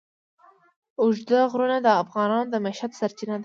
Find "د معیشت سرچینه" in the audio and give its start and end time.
2.49-3.33